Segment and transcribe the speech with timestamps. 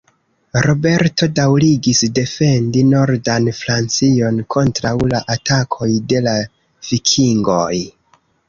[0.65, 6.37] Roberto daŭrigis defendi nordan Francion kontraŭ la atakoj de la
[6.91, 7.73] Vikingoj.